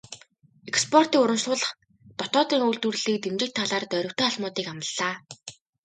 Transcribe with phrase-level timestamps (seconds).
[0.71, 1.71] Экспортыг урамшуулах,
[2.19, 5.15] дотоодын үйлдвэрлэлийг дэмжих талаар дорвитой алхмуудыг амлалаа.